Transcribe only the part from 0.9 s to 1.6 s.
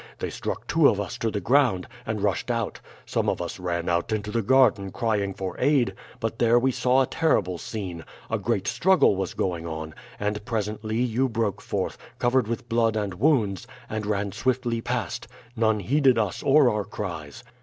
us to the